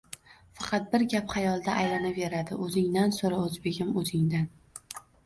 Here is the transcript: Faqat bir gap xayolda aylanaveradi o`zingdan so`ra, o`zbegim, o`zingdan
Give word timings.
Faqat 0.59 0.85
bir 0.93 1.03
gap 1.13 1.27
xayolda 1.33 1.75
aylanaveradi 1.81 2.57
o`zingdan 2.69 3.13
so`ra, 3.19 3.43
o`zbegim, 3.51 3.93
o`zingdan 4.03 4.49